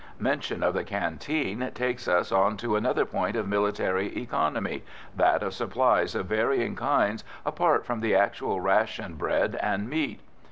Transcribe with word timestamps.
Mention 0.17 0.63
of 0.63 0.73
the 0.73 0.83
canteen 0.83 1.69
takes 1.75 2.07
us 2.07 2.31
on 2.31 2.57
to 2.57 2.75
another 2.75 3.05
point 3.05 3.35
of 3.35 3.47
military 3.47 4.07
economy, 4.17 4.81
that 5.15 5.43
of 5.43 5.53
supplies 5.53 6.15
of 6.15 6.25
varying 6.25 6.75
kinds 6.75 7.23
apart 7.45 7.85
from 7.85 7.99
the 7.99 8.15
actual 8.15 8.59
ration 8.59 9.13
bread 9.13 9.59
and 9.61 9.87
meat. 9.87 10.19